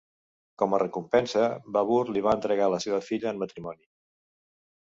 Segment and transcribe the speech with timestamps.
[0.61, 1.43] Com a recompensa,
[1.77, 3.83] Babur li va entregar la seva filla en matrimoni.